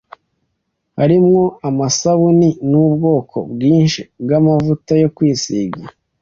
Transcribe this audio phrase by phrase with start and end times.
[0.99, 5.81] harimwo amasabuni n'ubwoko bwinshi bw'amavuta yo kwisiga